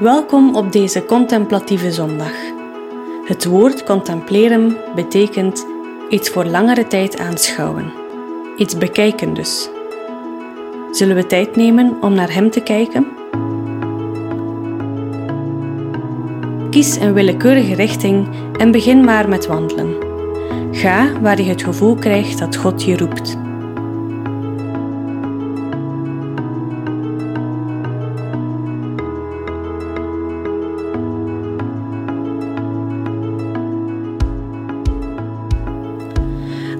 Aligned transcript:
Welkom 0.00 0.54
op 0.54 0.72
deze 0.72 1.04
contemplatieve 1.04 1.92
zondag. 1.92 2.32
Het 3.24 3.44
woord 3.44 3.84
contempleren 3.84 4.76
betekent 4.94 5.66
iets 6.08 6.30
voor 6.30 6.44
langere 6.44 6.86
tijd 6.86 7.18
aanschouwen. 7.18 7.92
Iets 8.56 8.78
bekijken 8.78 9.34
dus. 9.34 9.68
Zullen 10.90 11.16
we 11.16 11.26
tijd 11.26 11.56
nemen 11.56 11.96
om 12.00 12.14
naar 12.14 12.32
Hem 12.32 12.50
te 12.50 12.60
kijken? 12.60 13.06
Kies 16.70 16.96
een 16.96 17.12
willekeurige 17.12 17.74
richting 17.74 18.28
en 18.58 18.70
begin 18.70 19.04
maar 19.04 19.28
met 19.28 19.46
wandelen. 19.46 19.94
Ga 20.70 21.20
waar 21.20 21.40
je 21.40 21.48
het 21.48 21.62
gevoel 21.62 21.94
krijgt 21.94 22.38
dat 22.38 22.56
God 22.56 22.82
je 22.82 22.96
roept. 22.96 23.45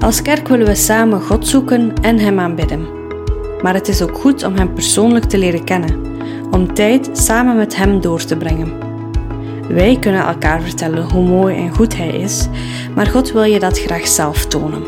Als 0.06 0.22
kerk 0.22 0.48
willen 0.48 0.66
we 0.66 0.74
samen 0.74 1.22
God 1.22 1.48
zoeken 1.48 1.92
en 2.02 2.18
Hem 2.18 2.38
aanbidden. 2.38 2.88
Maar 3.62 3.74
het 3.74 3.88
is 3.88 4.02
ook 4.02 4.18
goed 4.18 4.44
om 4.44 4.54
Hem 4.54 4.72
persoonlijk 4.72 5.24
te 5.24 5.38
leren 5.38 5.64
kennen, 5.64 6.04
om 6.50 6.74
tijd 6.74 7.10
samen 7.12 7.56
met 7.56 7.76
Hem 7.76 8.00
door 8.00 8.24
te 8.24 8.36
brengen. 8.36 8.72
Wij 9.68 9.96
kunnen 10.00 10.26
elkaar 10.26 10.62
vertellen 10.62 11.10
hoe 11.10 11.24
mooi 11.24 11.56
en 11.56 11.74
goed 11.74 11.96
Hij 11.96 12.08
is, 12.08 12.48
maar 12.94 13.06
God 13.06 13.32
wil 13.32 13.42
je 13.42 13.58
dat 13.58 13.78
graag 13.78 14.06
zelf 14.06 14.46
tonen. 14.46 14.82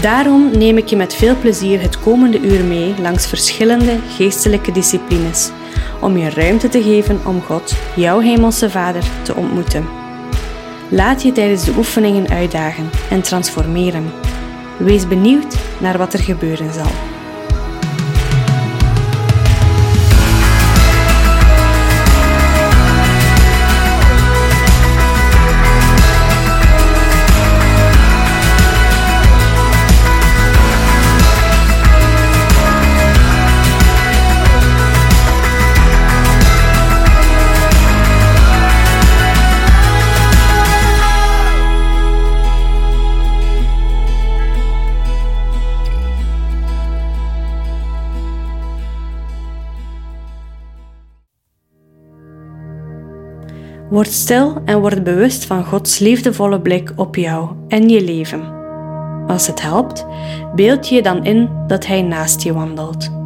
Daarom 0.00 0.50
neem 0.58 0.76
ik 0.76 0.86
je 0.86 0.96
met 0.96 1.14
veel 1.14 1.36
plezier 1.40 1.80
het 1.80 2.00
komende 2.00 2.40
uur 2.40 2.64
mee 2.64 2.94
langs 3.00 3.26
verschillende 3.26 3.96
geestelijke 4.16 4.72
disciplines, 4.72 5.50
om 6.00 6.16
je 6.16 6.30
ruimte 6.30 6.68
te 6.68 6.82
geven 6.82 7.20
om 7.26 7.42
God, 7.42 7.74
jouw 7.96 8.20
Hemelse 8.20 8.70
Vader, 8.70 9.04
te 9.22 9.34
ontmoeten. 9.34 9.97
Laat 10.90 11.22
je 11.22 11.32
tijdens 11.32 11.64
de 11.64 11.74
oefeningen 11.76 12.28
uitdagen 12.28 12.90
en 13.10 13.22
transformeren. 13.22 14.12
Wees 14.78 15.08
benieuwd 15.08 15.56
naar 15.80 15.98
wat 15.98 16.12
er 16.12 16.18
gebeuren 16.18 16.72
zal. 16.72 17.17
Word 53.88 54.12
stil 54.12 54.60
en 54.68 54.80
word 54.80 55.00
bewust 55.04 55.46
van 55.48 55.64
Gods 55.64 55.98
liefdevolle 55.98 56.60
blik 56.60 56.92
op 56.96 57.16
jou 57.16 57.48
en 57.68 57.88
je 57.88 58.04
leven. 58.04 58.56
Als 59.26 59.46
het 59.46 59.62
helpt, 59.62 60.06
beeld 60.54 60.88
je 60.88 61.02
dan 61.02 61.24
in 61.24 61.48
dat 61.66 61.86
Hij 61.86 62.02
naast 62.02 62.42
je 62.42 62.52
wandelt. 62.52 63.16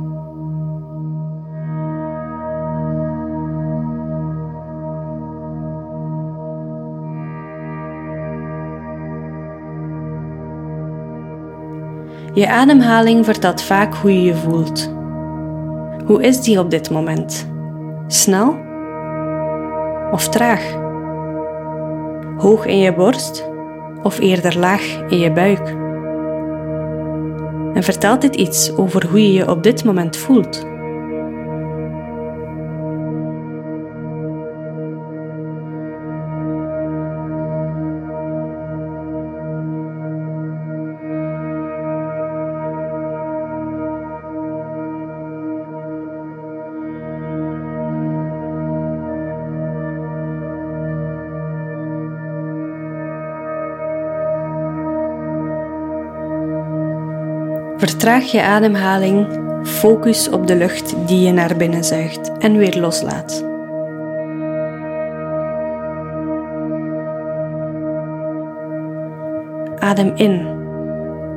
Je 12.35 12.49
ademhaling 12.49 13.25
vertelt 13.25 13.63
vaak 13.63 13.95
hoe 13.95 14.13
je 14.13 14.23
je 14.23 14.35
voelt. 14.35 14.93
Hoe 16.07 16.23
is 16.23 16.41
die 16.41 16.59
op 16.59 16.71
dit 16.71 16.91
moment? 16.91 17.47
Snel? 18.07 18.62
Of 20.13 20.29
traag? 20.29 20.63
Hoog 22.37 22.67
in 22.67 22.79
je 22.79 22.95
borst 22.95 23.49
of 24.03 24.19
eerder 24.19 24.59
laag 24.59 25.03
in 25.09 25.19
je 25.19 25.33
buik? 25.33 25.69
En 27.75 27.83
vertelt 27.83 28.21
dit 28.21 28.35
iets 28.35 28.77
over 28.77 29.07
hoe 29.07 29.23
je 29.23 29.33
je 29.33 29.51
op 29.51 29.63
dit 29.63 29.85
moment 29.85 30.17
voelt? 30.17 30.72
Vertraag 57.83 58.25
je 58.25 58.43
ademhaling, 58.43 59.27
focus 59.63 60.29
op 60.29 60.47
de 60.47 60.57
lucht 60.57 60.95
die 61.07 61.21
je 61.21 61.33
naar 61.33 61.57
binnen 61.57 61.85
zuigt 61.85 62.39
en 62.39 62.57
weer 62.57 62.81
loslaat. 62.81 63.45
Adem 69.79 70.13
in. 70.15 70.47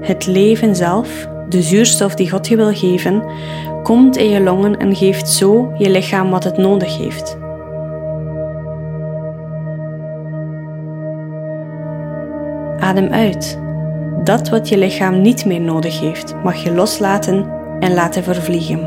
Het 0.01 0.25
leven 0.25 0.75
zelf, 0.75 1.27
de 1.49 1.61
zuurstof 1.61 2.15
die 2.15 2.29
God 2.29 2.47
je 2.47 2.55
wil 2.55 2.73
geven, 2.73 3.23
komt 3.83 4.17
in 4.17 4.29
je 4.29 4.41
longen 4.41 4.77
en 4.77 4.95
geeft 4.95 5.29
zo 5.29 5.73
je 5.77 5.89
lichaam 5.89 6.29
wat 6.29 6.43
het 6.43 6.57
nodig 6.57 6.97
heeft. 6.97 7.37
Adem 12.79 13.07
uit. 13.11 13.63
Dat 14.25 14.49
wat 14.49 14.69
je 14.69 14.77
lichaam 14.77 15.21
niet 15.21 15.45
meer 15.45 15.61
nodig 15.61 15.99
heeft, 15.99 16.35
mag 16.43 16.63
je 16.63 16.71
loslaten 16.71 17.49
en 17.79 17.93
laten 17.93 18.23
vervliegen. 18.23 18.79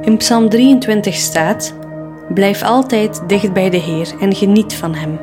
In 0.00 0.16
Psalm 0.16 0.48
23 0.48 1.14
staat: 1.14 1.74
Blijf 2.34 2.62
altijd 2.62 3.22
dicht 3.26 3.52
bij 3.52 3.70
de 3.70 3.76
Heer 3.76 4.14
en 4.20 4.34
geniet 4.34 4.74
van 4.74 4.94
Hem. 4.94 5.20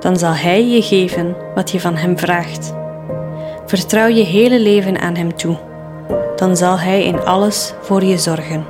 Dan 0.00 0.16
zal 0.16 0.34
Hij 0.34 0.66
je 0.66 0.82
geven 0.82 1.36
wat 1.54 1.70
je 1.70 1.80
van 1.80 1.96
Hem 1.96 2.18
vraagt. 2.18 2.84
Vertrouw 3.66 4.06
je 4.06 4.24
hele 4.24 4.60
leven 4.60 5.00
aan 5.00 5.16
Hem 5.16 5.36
toe. 5.36 5.56
Dan 6.36 6.56
zal 6.56 6.78
Hij 6.78 7.04
in 7.04 7.24
alles 7.24 7.74
voor 7.80 8.04
je 8.04 8.18
zorgen. 8.18 8.66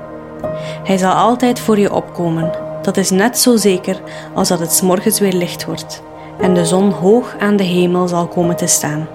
Hij 0.84 0.97
zal 0.97 1.12
altijd 1.12 1.61
voor 1.61 1.79
je 1.79 1.95
opkomen. 1.95 2.53
Dat 2.83 2.97
is 2.97 3.11
net 3.11 3.39
zo 3.39 3.56
zeker 3.56 4.01
als 4.35 4.49
dat 4.49 4.59
het 4.59 4.83
morgens 4.83 5.21
weer 5.21 5.33
licht 5.33 5.65
wordt 5.65 6.03
en 6.41 6.55
de 6.55 6.65
zon 6.65 6.91
hoog 6.91 7.37
aan 7.39 7.56
de 7.56 7.65
hemel 7.65 8.09
zal 8.09 8.27
komen 8.27 8.56
te 8.56 8.67
staan. 8.67 9.09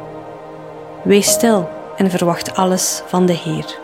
Wees 1.03 1.29
stil 1.29 1.69
en 1.97 2.09
verwacht 2.09 2.55
alles 2.55 3.03
van 3.05 3.25
de 3.25 3.33
Heer. 3.33 3.80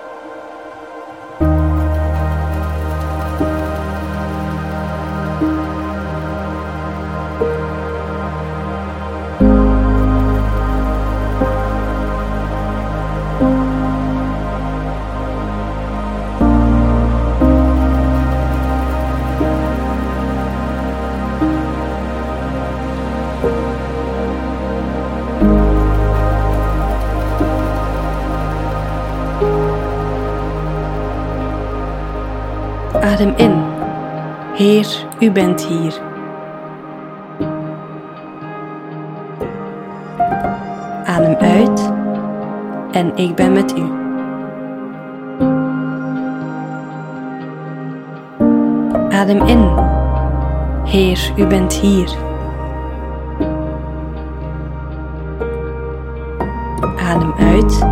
U 35.19 35.31
bent 35.31 35.66
hier. 35.66 35.94
Adem 41.06 41.36
uit 41.36 41.92
en 42.92 43.16
ik 43.16 43.36
ben 43.36 43.52
met 43.52 43.78
u. 43.78 43.84
Adem 49.10 49.42
in. 49.42 49.69
Heer, 50.84 51.31
u 51.36 51.46
bent 51.46 51.74
hier. 51.74 52.10
Adem 56.98 57.34
uit 57.40 57.86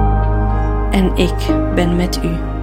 en 0.91 1.11
ik 1.15 1.55
ben 1.75 1.95
met 1.95 2.19
u. 2.23 2.54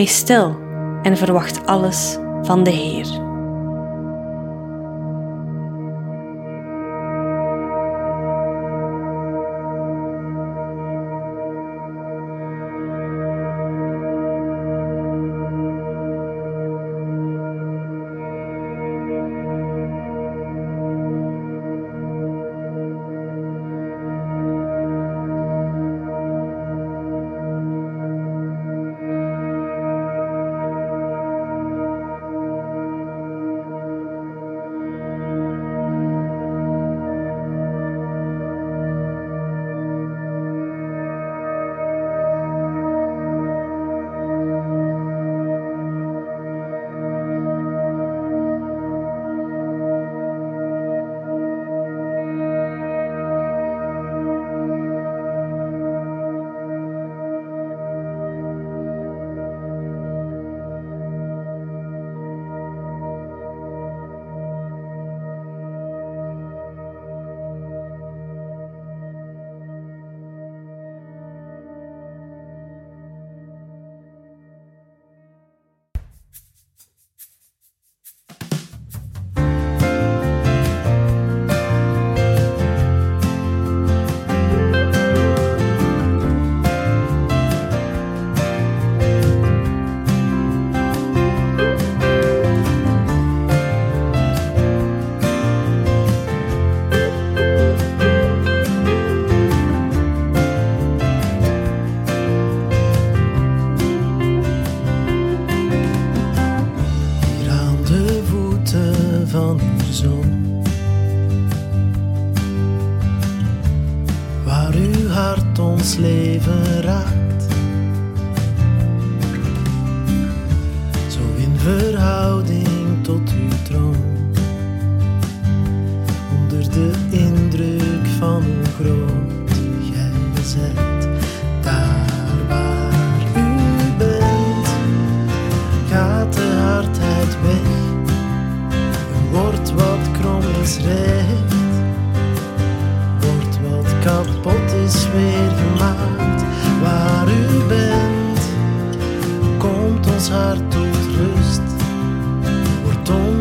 Wees 0.00 0.16
stil 0.16 0.56
en 1.02 1.16
verwacht 1.16 1.66
alles 1.66 2.18
van 2.42 2.64
de 2.64 2.70
Heer. 2.70 3.19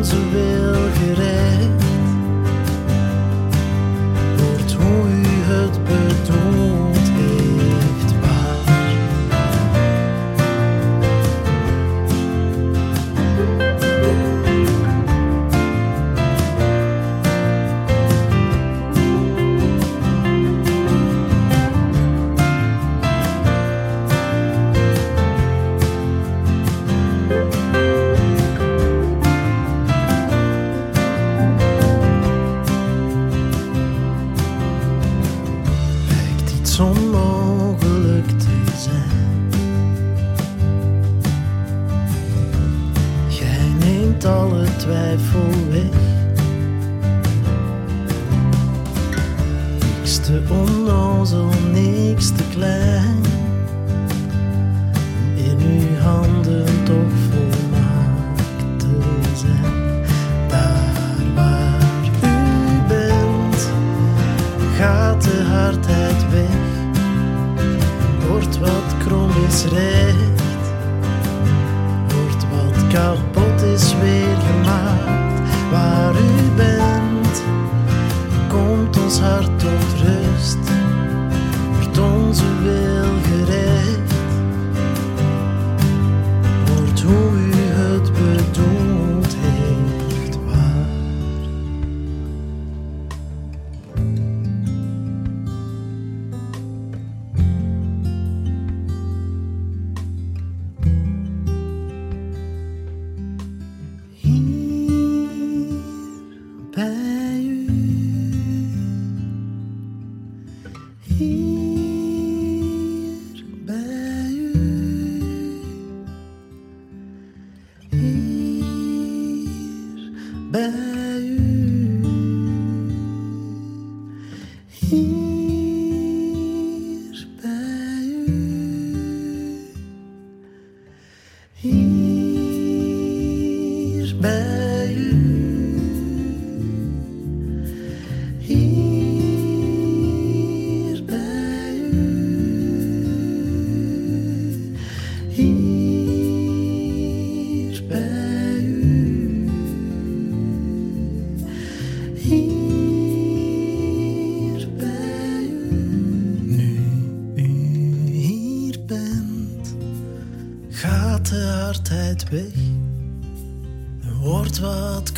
to 0.10 0.16
be 0.34 0.49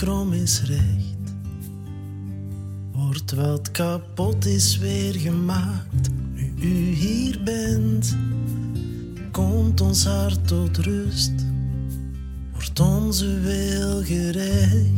krom 0.01 0.33
is 0.33 0.61
recht. 0.63 1.33
Wordt 2.91 3.31
wat 3.31 3.71
kapot 3.71 4.45
is 4.45 4.77
weer 4.77 5.13
gemaakt. 5.13 6.09
Nu 6.33 6.53
u 6.61 6.93
hier 6.93 7.43
bent, 7.43 8.17
komt 9.31 9.81
ons 9.81 10.05
hart 10.05 10.47
tot 10.47 10.77
rust. 10.77 11.31
Wordt 12.51 12.79
onze 12.79 13.39
wil 13.39 14.03
gerecht. 14.03 14.90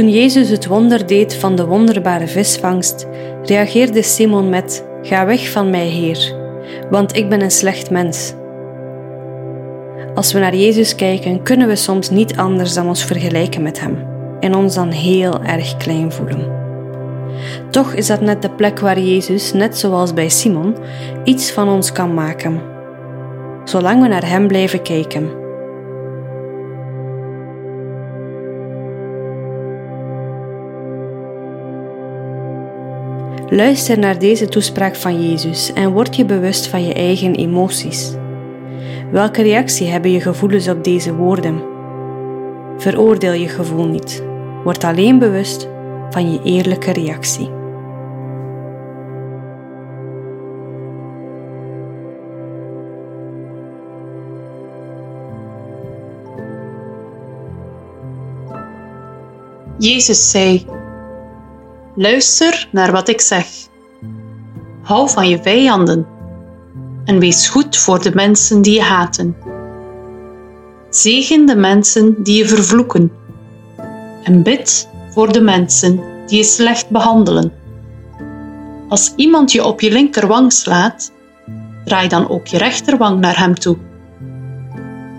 Toen 0.00 0.10
Jezus 0.10 0.48
het 0.48 0.66
wonder 0.66 1.06
deed 1.06 1.34
van 1.34 1.56
de 1.56 1.66
wonderbare 1.66 2.26
visvangst, 2.26 3.06
reageerde 3.44 4.02
Simon 4.02 4.48
met: 4.48 4.84
Ga 5.02 5.26
weg 5.26 5.50
van 5.50 5.70
mij, 5.70 5.86
Heer, 5.86 6.34
want 6.90 7.16
ik 7.16 7.28
ben 7.28 7.40
een 7.40 7.50
slecht 7.50 7.90
mens. 7.90 8.34
Als 10.14 10.32
we 10.32 10.38
naar 10.38 10.56
Jezus 10.56 10.94
kijken, 10.94 11.42
kunnen 11.42 11.68
we 11.68 11.76
soms 11.76 12.10
niet 12.10 12.36
anders 12.36 12.74
dan 12.74 12.88
ons 12.88 13.04
vergelijken 13.04 13.62
met 13.62 13.80
Hem 13.80 14.06
en 14.40 14.54
ons 14.54 14.74
dan 14.74 14.90
heel 14.90 15.42
erg 15.42 15.76
klein 15.76 16.12
voelen. 16.12 16.52
Toch 17.70 17.92
is 17.92 18.06
dat 18.06 18.20
net 18.20 18.42
de 18.42 18.50
plek 18.50 18.78
waar 18.78 19.00
Jezus, 19.00 19.52
net 19.52 19.78
zoals 19.78 20.14
bij 20.14 20.28
Simon, 20.28 20.76
iets 21.24 21.50
van 21.50 21.68
ons 21.68 21.92
kan 21.92 22.14
maken, 22.14 22.60
zolang 23.64 24.02
we 24.02 24.08
naar 24.08 24.28
Hem 24.28 24.46
blijven 24.46 24.82
kijken. 24.82 25.39
Luister 33.52 33.98
naar 33.98 34.18
deze 34.18 34.48
toespraak 34.48 34.96
van 34.96 35.28
Jezus 35.28 35.72
en 35.72 35.92
word 35.92 36.16
je 36.16 36.24
bewust 36.24 36.66
van 36.66 36.84
je 36.86 36.94
eigen 36.94 37.34
emoties. 37.34 38.12
Welke 39.10 39.42
reactie 39.42 39.86
hebben 39.86 40.10
je 40.10 40.20
gevoelens 40.20 40.68
op 40.68 40.84
deze 40.84 41.14
woorden? 41.14 41.62
Veroordeel 42.76 43.32
je 43.32 43.48
gevoel 43.48 43.86
niet. 43.86 44.22
Word 44.64 44.84
alleen 44.84 45.18
bewust 45.18 45.68
van 46.10 46.32
je 46.32 46.40
eerlijke 46.42 46.92
reactie. 46.92 47.50
Jezus 59.78 60.30
zei 60.30 60.66
Luister 61.94 62.68
naar 62.72 62.92
wat 62.92 63.08
ik 63.08 63.20
zeg. 63.20 63.46
Hou 64.82 65.10
van 65.10 65.28
je 65.28 65.42
vijanden 65.42 66.06
en 67.04 67.18
wees 67.18 67.48
goed 67.48 67.76
voor 67.76 68.02
de 68.02 68.14
mensen 68.14 68.62
die 68.62 68.74
je 68.74 68.82
haten. 68.82 69.36
Zegen 70.90 71.46
de 71.46 71.56
mensen 71.56 72.22
die 72.22 72.36
je 72.36 72.48
vervloeken 72.48 73.12
en 74.22 74.42
bid 74.42 74.88
voor 75.10 75.32
de 75.32 75.40
mensen 75.40 76.00
die 76.26 76.38
je 76.38 76.44
slecht 76.44 76.88
behandelen. 76.88 77.52
Als 78.88 79.12
iemand 79.16 79.52
je 79.52 79.64
op 79.64 79.80
je 79.80 79.92
linkerwang 79.92 80.52
slaat, 80.52 81.12
draai 81.84 82.08
dan 82.08 82.28
ook 82.28 82.46
je 82.46 82.58
rechterwang 82.58 83.20
naar 83.20 83.38
hem 83.38 83.54
toe. 83.54 83.76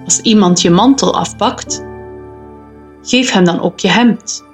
Als 0.03 0.19
iemand 0.19 0.61
je 0.61 0.69
mantel 0.69 1.15
afpakt, 1.15 1.83
geef 3.01 3.31
hem 3.31 3.43
dan 3.43 3.59
ook 3.59 3.79
je 3.79 3.89
hemd. 3.89 4.49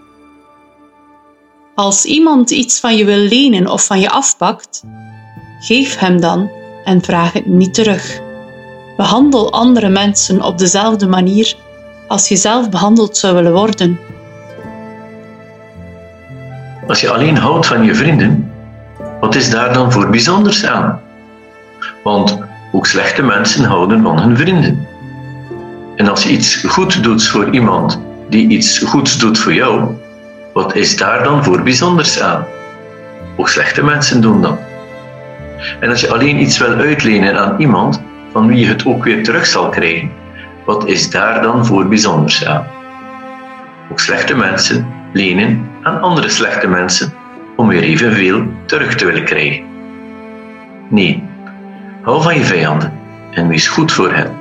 Als 1.77 2.05
iemand 2.05 2.51
iets 2.51 2.79
van 2.79 2.95
je 2.95 3.05
wil 3.05 3.17
lenen 3.17 3.67
of 3.67 3.85
van 3.85 3.99
je 3.99 4.09
afpakt, 4.09 4.83
geef 5.59 5.97
hem 5.97 6.21
dan 6.21 6.49
en 6.83 7.01
vraag 7.01 7.33
het 7.33 7.45
niet 7.45 7.73
terug. 7.73 8.19
Behandel 8.95 9.51
andere 9.51 9.89
mensen 9.89 10.41
op 10.41 10.57
dezelfde 10.57 11.07
manier 11.07 11.55
als 12.07 12.27
je 12.27 12.35
zelf 12.35 12.69
behandeld 12.69 13.17
zou 13.17 13.35
willen 13.35 13.53
worden. 13.53 13.99
Als 16.87 17.01
je 17.01 17.11
alleen 17.11 17.37
houdt 17.37 17.65
van 17.65 17.83
je 17.83 17.95
vrienden, 17.95 18.51
wat 19.19 19.35
is 19.35 19.49
daar 19.49 19.73
dan 19.73 19.91
voor 19.91 20.09
bijzonders 20.09 20.65
aan? 20.65 21.01
Want 22.03 22.39
ook 22.71 22.85
slechte 22.85 23.23
mensen 23.23 23.63
houden 23.63 24.01
van 24.01 24.19
hun 24.19 24.37
vrienden. 24.37 24.87
En 25.95 26.07
als 26.09 26.23
je 26.23 26.29
iets 26.29 26.55
goed 26.55 27.03
doet 27.03 27.27
voor 27.27 27.49
iemand 27.49 27.99
die 28.29 28.47
iets 28.47 28.79
goeds 28.79 29.17
doet 29.17 29.37
voor 29.37 29.53
jou, 29.53 29.95
wat 30.57 30.75
is 30.75 30.97
daar 30.97 31.23
dan 31.23 31.43
voor 31.43 31.61
bijzonders 31.61 32.21
aan? 32.21 32.45
Ook 33.35 33.49
slechte 33.49 33.83
mensen 33.83 34.21
doen 34.21 34.41
dat. 34.41 34.59
En 35.79 35.89
als 35.89 36.01
je 36.01 36.11
alleen 36.13 36.41
iets 36.41 36.57
wil 36.57 36.73
uitlenen 36.73 37.39
aan 37.39 37.59
iemand 37.59 38.01
van 38.31 38.47
wie 38.47 38.57
je 38.57 38.67
het 38.67 38.85
ook 38.85 39.03
weer 39.03 39.23
terug 39.23 39.45
zal 39.45 39.69
krijgen, 39.69 40.11
wat 40.65 40.87
is 40.87 41.09
daar 41.09 41.41
dan 41.41 41.65
voor 41.65 41.87
bijzonders 41.87 42.45
aan? 42.45 42.67
Ook 43.91 43.99
slechte 43.99 44.35
mensen 44.35 44.87
lenen 45.13 45.69
aan 45.83 46.01
andere 46.01 46.29
slechte 46.29 46.67
mensen 46.67 47.13
om 47.55 47.67
weer 47.67 47.83
evenveel 47.83 48.43
terug 48.65 48.95
te 48.95 49.05
willen 49.05 49.25
krijgen. 49.25 49.63
Nee, 50.89 51.23
hou 52.01 52.21
van 52.21 52.35
je 52.35 52.45
vijanden 52.45 52.93
en 53.31 53.47
wees 53.47 53.67
goed 53.67 53.91
voor 53.91 54.13
hen. 54.13 54.31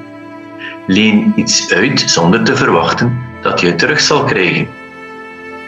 Leen 0.86 1.32
iets 1.36 1.74
uit 1.74 2.00
zonder 2.00 2.44
te 2.44 2.56
verwachten 2.56 3.18
dat 3.42 3.60
je 3.60 3.66
het 3.66 3.78
terug 3.78 4.00
zal 4.00 4.24
krijgen. 4.24 4.84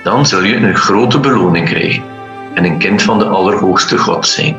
Dan 0.09 0.27
zul 0.27 0.43
je 0.43 0.57
een 0.57 0.77
grote 0.77 1.21
beloning 1.21 1.69
krijgen 1.69 2.03
en 2.55 2.65
een 2.65 2.79
kind 2.79 3.03
van 3.03 3.19
de 3.19 3.25
Allerhoogste 3.25 3.99
God 3.99 4.27
zijn. 4.27 4.57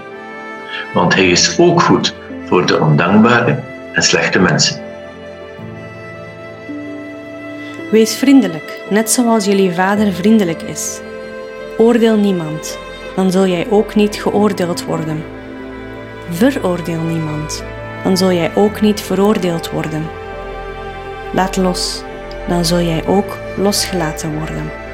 Want 0.94 1.14
Hij 1.14 1.30
is 1.30 1.60
ook 1.60 1.82
goed 1.82 2.16
voor 2.46 2.66
de 2.66 2.80
ondankbare 2.80 3.60
en 3.94 4.04
slechte 4.04 4.40
mensen. 4.40 4.82
Wees 7.92 8.16
vriendelijk, 8.16 8.80
net 8.90 9.12
zoals 9.12 9.46
jullie 9.46 9.74
Vader 9.74 10.14
vriendelijk 10.14 10.62
is. 10.62 11.00
Oordeel 11.78 12.18
niemand, 12.18 12.78
dan 13.16 13.32
zul 13.32 13.48
jij 13.48 13.68
ook 13.70 13.96
niet 13.96 14.16
geoordeeld 14.16 14.86
worden. 14.86 15.24
Veroordeel 16.30 17.02
niemand, 17.02 17.64
dan 18.04 18.18
zul 18.18 18.32
jij 18.32 18.52
ook 18.56 18.82
niet 18.82 19.02
veroordeeld 19.02 19.72
worden. 19.72 20.06
Laat 21.34 21.58
los, 21.58 22.04
dan 22.48 22.66
zul 22.66 22.82
jij 22.82 23.08
ook 23.08 23.38
losgelaten 23.58 24.38
worden. 24.38 24.88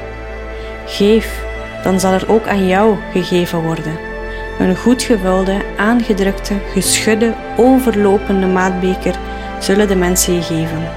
Geef, 0.86 1.44
dan 1.84 2.00
zal 2.00 2.14
er 2.14 2.30
ook 2.30 2.48
aan 2.48 2.68
jou 2.68 2.98
gegeven 3.12 3.62
worden. 3.62 3.98
Een 4.60 4.76
goed 4.76 5.04
gevulde, 5.04 5.62
aangedrukte, 5.78 6.54
geschudde, 6.74 7.34
overlopende 7.58 8.48
maatbeker 8.48 9.16
zullen 9.60 9.88
de 9.88 9.96
mensen 9.96 10.34
je 10.34 10.42
geven. 10.42 10.90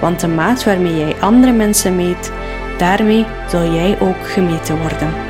Want 0.00 0.20
de 0.20 0.28
maat 0.28 0.64
waarmee 0.64 0.96
jij 0.96 1.14
andere 1.20 1.52
mensen 1.52 1.96
meet, 1.96 2.32
daarmee 2.78 3.26
zul 3.48 3.72
jij 3.72 3.96
ook 4.00 4.28
gemeten 4.28 4.78
worden. 4.78 5.29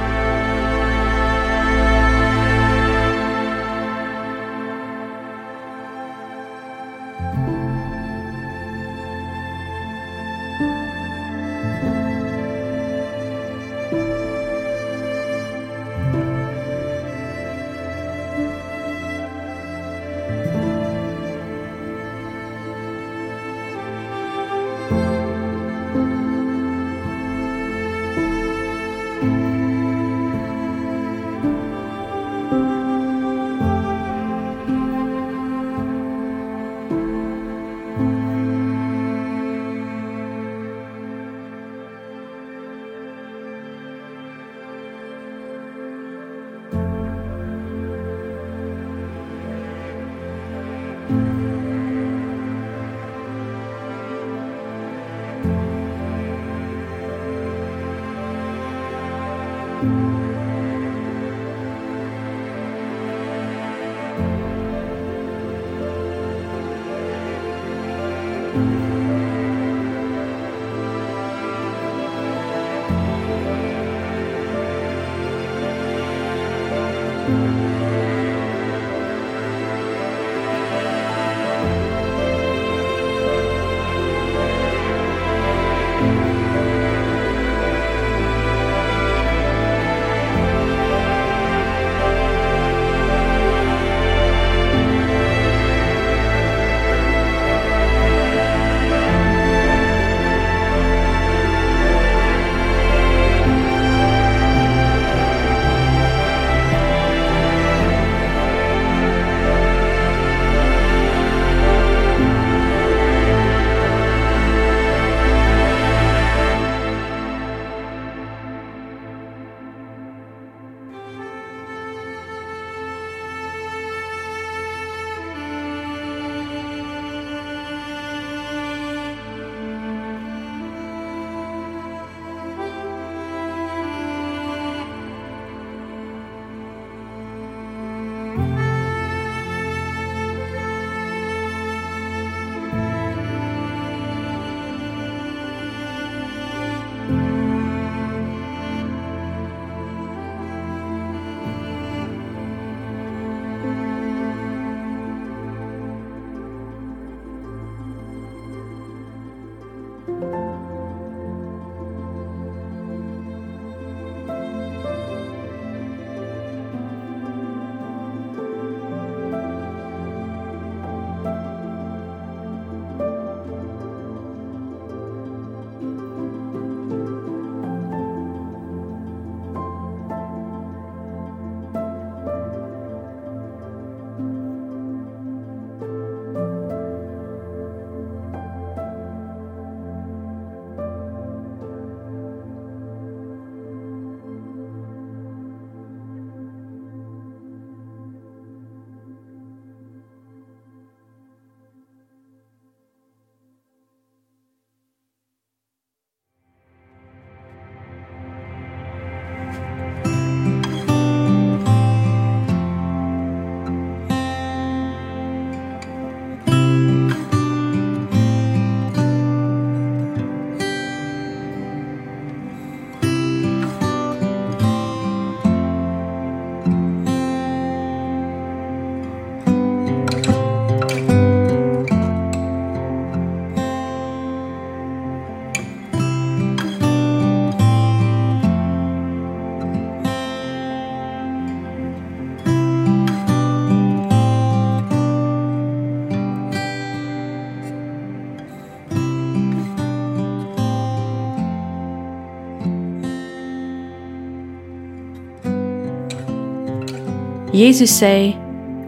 Jezus 257.60 257.98
zei: 257.98 258.36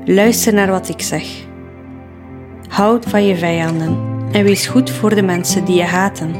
Luister 0.05 0.55
naar 0.55 0.71
wat 0.71 0.89
ik 0.89 1.03
zeg. 1.03 1.25
Houd 2.69 3.05
van 3.05 3.27
je 3.27 3.37
vijanden 3.37 3.99
en 4.31 4.45
wees 4.45 4.67
goed 4.67 4.91
voor 4.91 5.15
de 5.15 5.23
mensen 5.23 5.65
die 5.65 5.77
je 5.77 5.83
haten. 5.83 6.35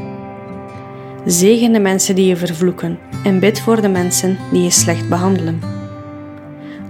Zegen 1.25 1.71
de 1.71 1.79
mensen 1.79 2.15
die 2.15 2.25
je 2.25 2.35
vervloeken 2.35 2.99
en 3.23 3.39
bid 3.39 3.59
voor 3.59 3.81
de 3.81 3.87
mensen 3.87 4.37
die 4.51 4.63
je 4.63 4.69
slecht 4.69 5.09
behandelen. 5.09 5.59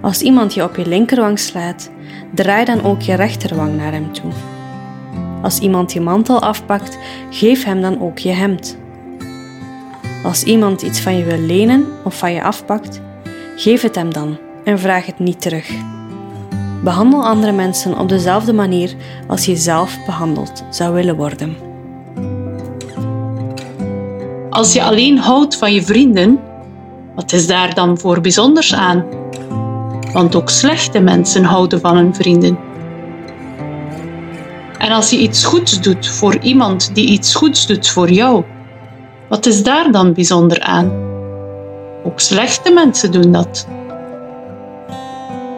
Als 0.02 0.22
iemand 0.22 0.54
je 0.54 0.64
op 0.64 0.76
je 0.76 0.88
linkerwang 0.88 1.40
slaat, 1.40 1.92
draai 2.34 2.66
dan 2.66 2.84
ook 2.84 3.02
je 3.02 3.14
rechterwang 3.14 3.76
naar 3.76 3.92
hem 3.92 4.14
toe. 4.14 4.32
Als 5.42 5.60
iemand 5.60 5.94
je 5.94 6.02
mantel 6.02 6.42
afpakt, 6.42 6.98
geef 7.30 7.64
hem 7.64 7.82
dan 7.82 8.02
ook 8.02 8.18
je 8.18 8.32
hemd. 8.32 8.78
Als 10.24 10.44
iemand 10.44 10.82
iets 10.82 11.00
van 11.00 11.18
je 11.18 11.24
wil 11.24 11.40
lenen 11.40 11.86
of 12.04 12.18
van 12.18 12.34
je 12.34 12.44
afpakt, 12.44 13.02
geef 13.56 13.82
het 13.82 13.96
hem 13.96 14.14
dan 14.14 14.38
en 14.64 14.80
vraag 14.80 15.06
het 15.06 15.20
niet 15.20 15.42
terug. 15.42 15.70
Behandel 16.84 17.26
andere 17.26 17.52
mensen 17.52 18.00
op 18.00 18.10
dezelfde 18.10 18.54
manier 18.54 18.96
als 19.28 19.46
je 19.46 19.56
zelf 19.56 19.98
behandeld 20.06 20.64
zou 20.70 20.94
willen 20.94 21.16
worden. 21.16 21.56
Als 24.50 24.74
je 24.74 24.84
alleen 24.84 25.18
houdt 25.18 25.58
van 25.58 25.74
je 25.74 25.84
vrienden, 25.84 26.40
wat 27.16 27.32
is 27.32 27.48
daar 27.48 27.74
dan 27.74 27.98
voor 27.98 28.22
bijzonders 28.22 28.74
aan? 28.74 29.06
Want 30.14 30.36
ook 30.36 30.50
slechte 30.50 31.00
mensen 31.00 31.44
houden 31.44 31.80
van 31.80 31.96
hun 31.96 32.16
vrienden. 32.16 32.58
En 34.78 34.92
als 34.92 35.10
je 35.10 35.18
iets 35.18 35.46
goeds 35.46 35.82
doet 35.82 36.08
voor 36.08 36.38
iemand 36.38 36.96
die 36.96 37.08
iets 37.08 37.36
goeds 37.36 37.68
doet 37.68 37.88
voor 37.88 38.10
jou, 38.10 38.44
wat 39.30 39.46
is 39.46 39.64
daar 39.64 39.92
dan 39.92 40.14
bijzonder 40.14 40.62
aan? 40.62 40.92
Ook 42.04 42.20
slechte 42.20 42.72
mensen 42.72 43.12
doen 43.12 43.32
dat. 43.32 43.68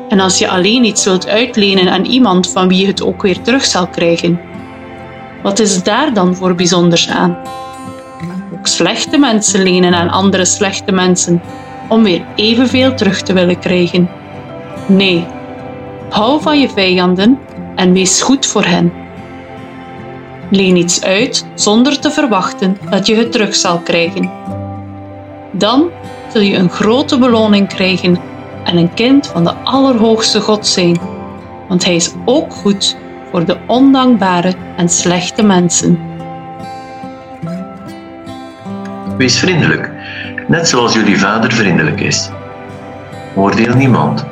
En 0.09 0.19
als 0.19 0.37
je 0.37 0.49
alleen 0.49 0.83
iets 0.83 1.05
wilt 1.05 1.27
uitlenen 1.27 1.89
aan 1.89 2.05
iemand 2.05 2.51
van 2.51 2.67
wie 2.67 2.81
je 2.81 2.87
het 2.87 3.03
ook 3.03 3.21
weer 3.21 3.41
terug 3.41 3.65
zal 3.65 3.87
krijgen, 3.87 4.39
wat 5.43 5.59
is 5.59 5.83
daar 5.83 6.13
dan 6.13 6.35
voor 6.35 6.55
bijzonders 6.55 7.09
aan? 7.09 7.37
Ook 8.53 8.67
slechte 8.67 9.17
mensen 9.17 9.63
lenen 9.63 9.93
aan 9.93 10.09
andere 10.09 10.45
slechte 10.45 10.91
mensen 10.91 11.41
om 11.89 12.03
weer 12.03 12.25
evenveel 12.35 12.93
terug 12.93 13.21
te 13.21 13.33
willen 13.33 13.59
krijgen. 13.59 14.09
Nee, 14.85 15.25
hou 16.09 16.41
van 16.41 16.59
je 16.59 16.69
vijanden 16.69 17.39
en 17.75 17.93
wees 17.93 18.21
goed 18.21 18.45
voor 18.45 18.65
hen. 18.65 18.93
Leen 20.49 20.75
iets 20.75 21.03
uit 21.03 21.45
zonder 21.55 21.99
te 21.99 22.11
verwachten 22.11 22.77
dat 22.89 23.07
je 23.07 23.15
het 23.15 23.31
terug 23.31 23.55
zal 23.55 23.79
krijgen. 23.79 24.31
Dan 25.51 25.89
zul 26.31 26.41
je 26.41 26.55
een 26.55 26.69
grote 26.69 27.17
beloning 27.17 27.67
krijgen 27.67 28.17
en 28.65 28.77
een 28.77 28.93
kind 28.93 29.27
van 29.27 29.43
de 29.43 29.53
Allerhoogste 29.53 30.41
God 30.41 30.67
zijn, 30.67 30.99
want 31.67 31.85
Hij 31.85 31.95
is 31.95 32.13
ook 32.25 32.53
goed 32.53 32.97
voor 33.31 33.45
de 33.45 33.57
ondankbare 33.67 34.53
en 34.77 34.89
slechte 34.89 35.43
mensen. 35.43 35.99
Wees 39.17 39.39
vriendelijk, 39.39 39.91
net 40.47 40.67
zoals 40.67 40.93
jullie 40.93 41.19
vader 41.19 41.51
vriendelijk 41.51 42.01
is. 42.01 42.29
Oordeel 43.35 43.75
niemand, 43.75 44.25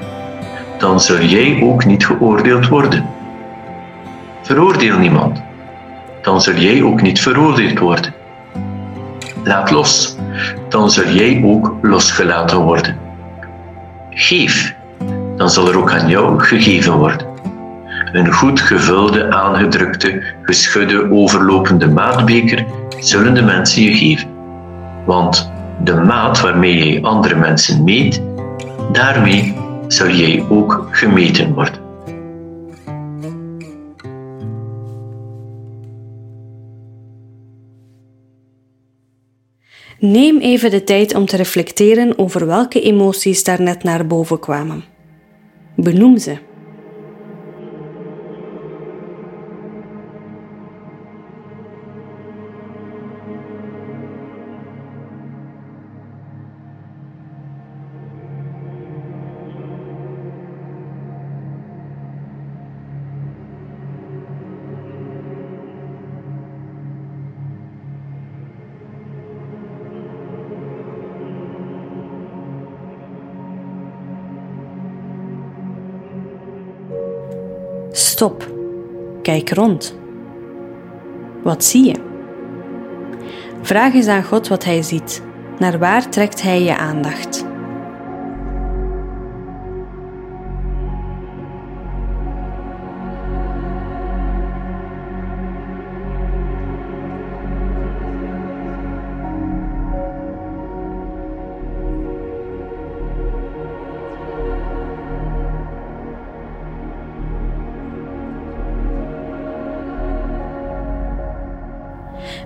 dan 0.78 1.00
zul 1.00 1.22
jij 1.22 1.62
ook 1.64 1.86
niet 1.86 2.06
geoordeeld 2.06 2.68
worden. 2.68 3.06
Veroordeel 4.42 4.98
niemand, 4.98 5.42
dan 6.22 6.42
zul 6.42 6.56
jij 6.56 6.84
ook 6.84 7.02
niet 7.02 7.22
veroordeeld 7.22 7.80
worden. 7.80 8.14
Laat 9.44 9.72
los, 9.72 10.18
dan 10.70 10.92
zul 10.92 11.08
jij 11.10 11.42
ook 11.46 11.76
losgelaten 11.82 12.60
worden. 12.60 12.98
Geef, 14.16 14.76
dan 15.38 15.50
zal 15.50 15.68
er 15.68 15.78
ook 15.78 15.92
aan 15.92 16.10
jou 16.10 16.40
gegeven 16.40 16.94
worden. 16.94 17.28
Een 18.12 18.32
goed 18.32 18.62
gevulde, 18.62 19.32
aangedrukte, 19.32 20.24
geschudde, 20.42 21.12
overlopende 21.12 21.88
maatbeker 21.88 22.66
zullen 23.00 23.34
de 23.34 23.42
mensen 23.42 23.84
je 23.84 23.94
geven. 23.94 24.30
Want 25.06 25.52
de 25.84 25.96
maat 25.96 26.42
waarmee 26.42 26.78
jij 26.78 27.02
andere 27.02 27.36
mensen 27.36 27.84
meet, 27.84 28.22
daarmee 28.92 29.58
zal 29.88 30.10
jij 30.10 30.46
ook 30.50 30.88
gemeten 30.92 31.54
worden. 31.54 31.83
Neem 40.06 40.40
even 40.40 40.72
de 40.72 40.84
tijd 40.84 41.16
om 41.16 41.26
te 41.26 41.36
reflecteren 41.36 42.18
over 42.18 42.46
welke 42.46 42.82
emoties 42.82 43.44
daar 43.44 43.62
net 43.62 43.84
naar 43.84 44.08
boven 44.08 44.40
kwamen. 44.40 44.84
Benoem 45.76 46.18
ze. 46.18 46.38
Kijk 79.24 79.50
rond. 79.50 79.96
Wat 81.44 81.64
zie 81.64 81.86
je? 81.86 81.96
Vraag 83.62 83.94
eens 83.94 84.08
aan 84.08 84.24
God 84.24 84.48
wat 84.48 84.64
Hij 84.64 84.82
ziet. 84.82 85.24
Naar 85.60 85.80
waar 85.80 86.10
trekt 86.10 86.42
Hij 86.42 86.62
je 86.62 86.78
aandacht? 86.78 87.43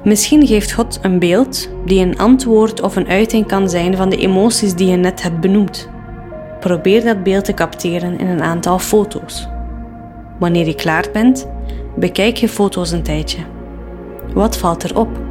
Misschien 0.08 0.48
geeft 0.48 0.74
God 0.74 1.00
een 1.02 1.20
beeld 1.20 1.70
die 1.86 2.02
een 2.02 2.18
antwoord 2.18 2.82
of 2.82 2.96
een 2.96 3.08
uiting 3.08 3.48
kan 3.48 3.70
zijn 3.70 3.96
van 3.96 4.10
de 4.10 4.18
emoties 4.18 4.74
die 4.74 4.88
je 4.90 4.96
net 4.96 5.24
hebt 5.24 5.40
benoemd. 5.40 5.90
Probeer 6.60 7.04
dat 7.04 7.24
beeld 7.24 7.46
te 7.46 7.54
capteren 7.54 8.20
in 8.20 8.28
een 8.28 8.42
aantal 8.42 8.80
foto's. 8.80 9.48
Wanneer 10.40 10.66
je 10.66 10.76
klaar 10.76 11.06
bent, 11.14 11.48
bekijk 11.96 12.38
je 12.38 12.50
foto's 12.50 12.92
een 12.92 13.04
tijdje. 13.04 13.40
Wat 14.34 14.58
valt 14.58 14.84
er 14.84 14.98
op? 14.98 15.27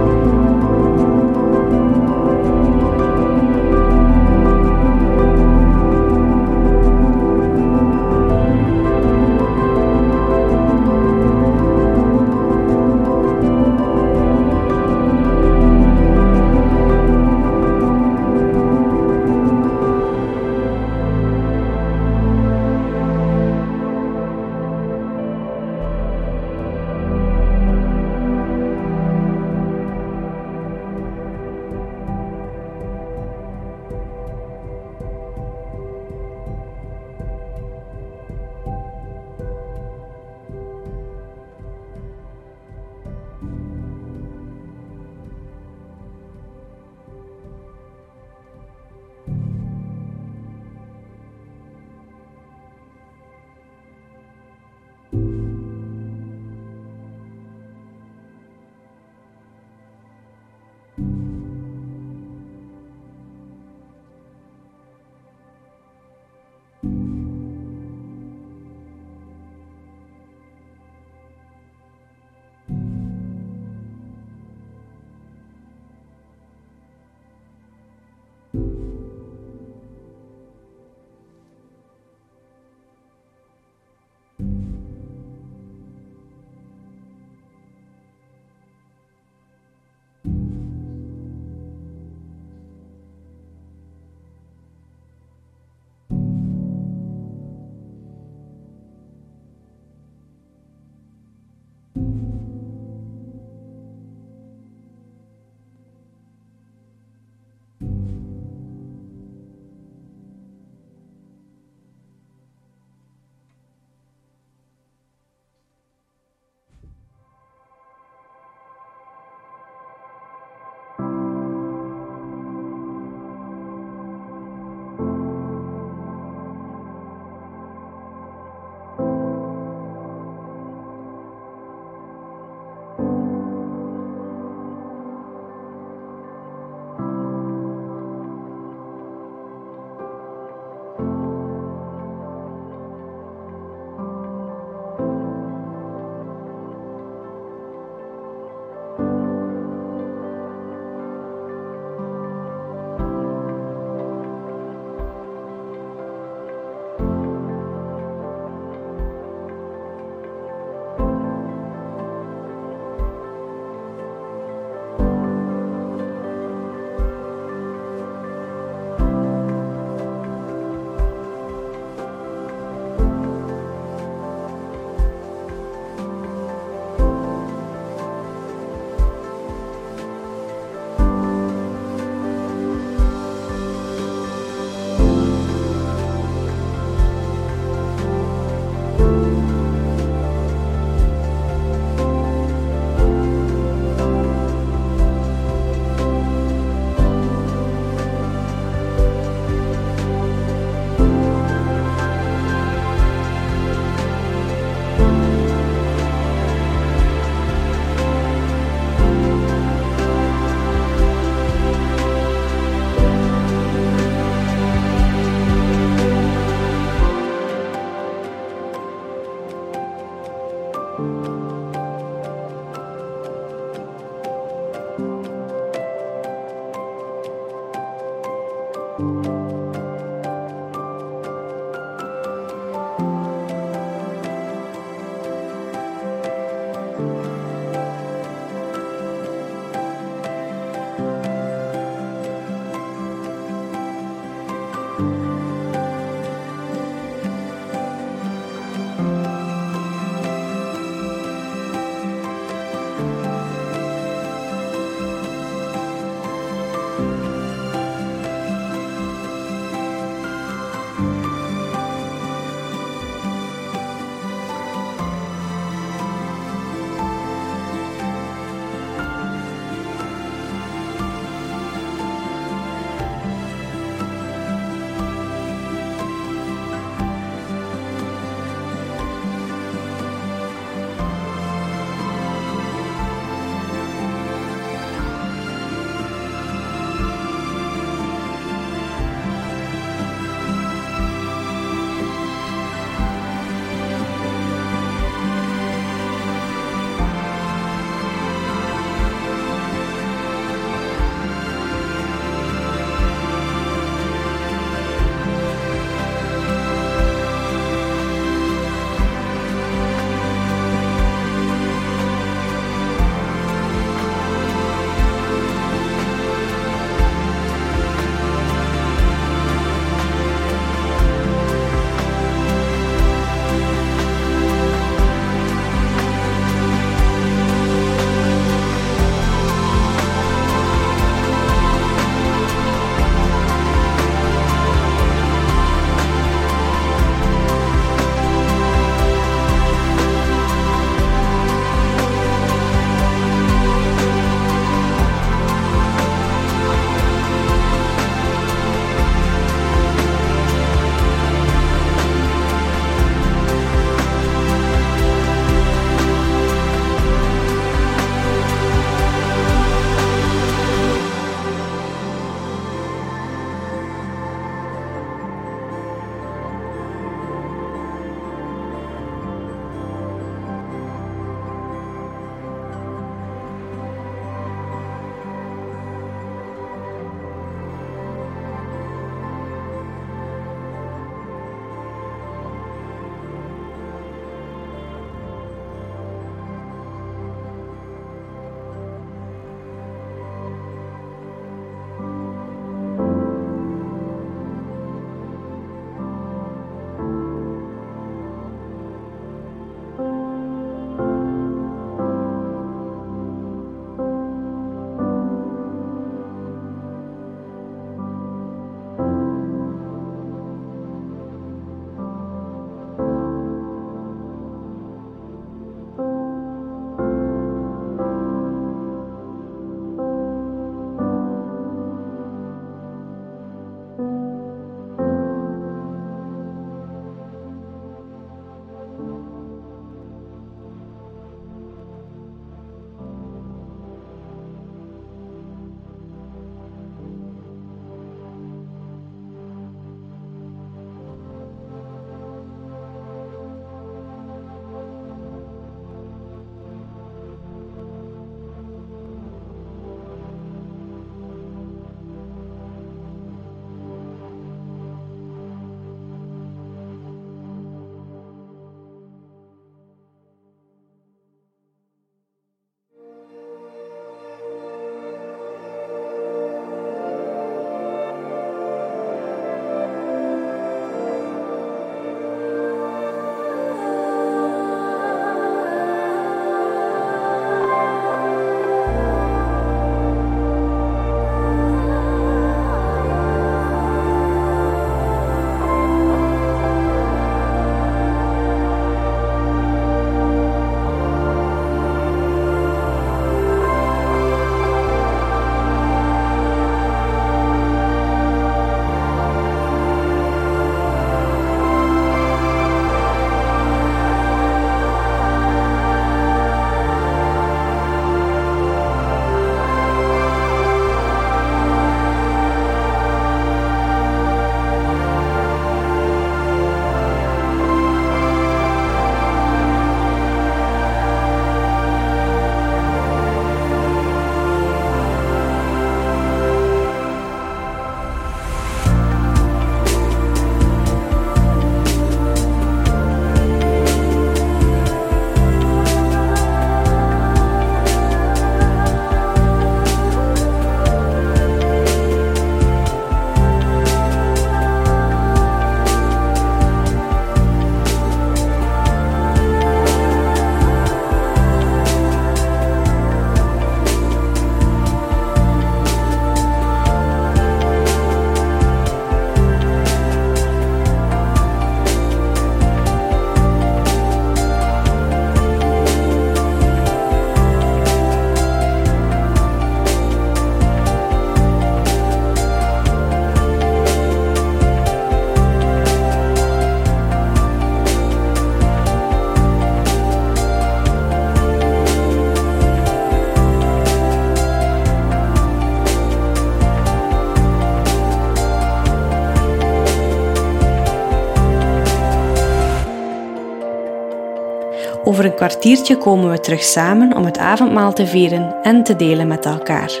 Kwartiertje 595.40 595.96
komen 595.96 596.30
we 596.30 596.40
terug 596.40 596.62
samen 596.62 597.16
om 597.16 597.24
het 597.24 597.38
avondmaal 597.38 597.92
te 597.92 598.06
vieren 598.06 598.62
en 598.62 598.84
te 598.84 598.96
delen 598.96 599.28
met 599.28 599.44
elkaar. 599.44 600.00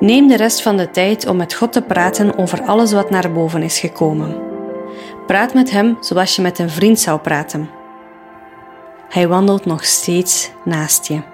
Neem 0.00 0.28
de 0.28 0.36
rest 0.36 0.62
van 0.62 0.76
de 0.76 0.90
tijd 0.90 1.26
om 1.26 1.36
met 1.36 1.54
God 1.54 1.72
te 1.72 1.82
praten 1.82 2.38
over 2.38 2.62
alles 2.62 2.92
wat 2.92 3.10
naar 3.10 3.32
boven 3.32 3.62
is 3.62 3.78
gekomen. 3.78 4.53
Praat 5.26 5.54
met 5.54 5.70
Hem 5.70 5.96
zoals 6.00 6.36
je 6.36 6.42
met 6.42 6.58
een 6.58 6.70
vriend 6.70 6.98
zou 6.98 7.20
praten. 7.20 7.70
Hij 9.08 9.28
wandelt 9.28 9.64
nog 9.64 9.84
steeds 9.84 10.50
naast 10.64 11.06
je. 11.06 11.33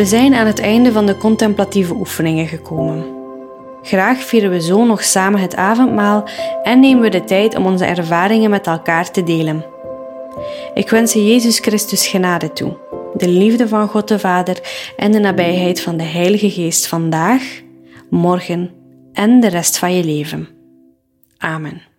We 0.00 0.06
zijn 0.06 0.34
aan 0.34 0.46
het 0.46 0.60
einde 0.60 0.92
van 0.92 1.06
de 1.06 1.16
contemplatieve 1.16 1.94
oefeningen 1.94 2.46
gekomen. 2.46 3.04
Graag 3.82 4.18
vieren 4.18 4.50
we 4.50 4.60
zo 4.60 4.84
nog 4.84 5.04
samen 5.04 5.40
het 5.40 5.56
avondmaal 5.56 6.28
en 6.62 6.80
nemen 6.80 7.02
we 7.02 7.08
de 7.08 7.24
tijd 7.24 7.56
om 7.56 7.66
onze 7.66 7.84
ervaringen 7.84 8.50
met 8.50 8.66
elkaar 8.66 9.10
te 9.10 9.22
delen. 9.22 9.64
Ik 10.74 10.90
wens 10.90 11.12
je 11.12 11.26
Jezus 11.26 11.58
Christus 11.58 12.06
genade 12.06 12.52
toe, 12.52 12.76
de 13.14 13.28
liefde 13.28 13.68
van 13.68 13.88
God 13.88 14.08
de 14.08 14.18
Vader 14.18 14.60
en 14.96 15.12
de 15.12 15.18
nabijheid 15.18 15.80
van 15.80 15.96
de 15.96 16.04
Heilige 16.04 16.50
Geest 16.50 16.86
vandaag, 16.86 17.62
morgen 18.10 18.70
en 19.12 19.40
de 19.40 19.48
rest 19.48 19.78
van 19.78 19.94
je 19.94 20.04
leven. 20.04 20.48
Amen. 21.38 21.89